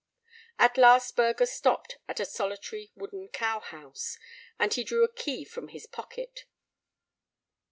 [0.57, 4.17] At last Burger stopped at a solitary wooden cow house,
[4.57, 6.45] and he drew a key from his pocket.